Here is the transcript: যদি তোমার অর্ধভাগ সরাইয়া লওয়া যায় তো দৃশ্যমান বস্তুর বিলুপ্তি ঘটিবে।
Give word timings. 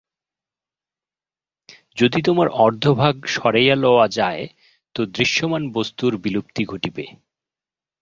যদি 1.97 2.19
তোমার 2.21 2.47
অর্ধভাগ 2.59 3.15
সরাইয়া 3.27 3.75
লওয়া 3.75 4.07
যায় 4.09 4.43
তো 4.95 5.01
দৃশ্যমান 5.05 5.63
বস্তুর 5.71 6.11
বিলুপ্তি 6.17 6.63
ঘটিবে। 6.65 7.05